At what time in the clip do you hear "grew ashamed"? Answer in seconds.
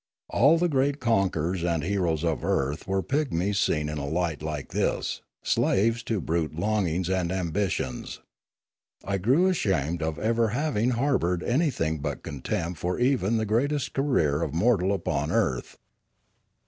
9.19-10.01